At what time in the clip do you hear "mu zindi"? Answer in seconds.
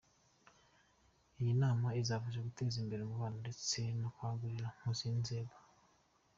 4.83-5.17